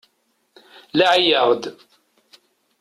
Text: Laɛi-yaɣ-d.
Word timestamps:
Laɛi-yaɣ-d. 0.97 1.63